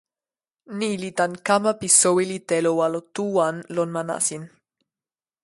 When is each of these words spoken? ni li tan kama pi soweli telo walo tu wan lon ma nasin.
ni 0.77 0.89
li 1.01 1.09
tan 1.19 1.31
kama 1.47 1.71
pi 1.79 1.87
soweli 2.01 2.37
telo 2.49 2.71
walo 2.79 2.99
tu 3.13 3.23
wan 3.35 3.55
lon 3.75 3.89
ma 3.95 4.01
nasin. 4.09 4.43